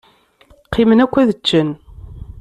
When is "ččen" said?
1.39-1.69